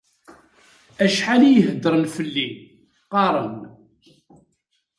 [1.03, 2.47] Acḥal i iheddren fell-i,
[3.03, 3.55] qqaren.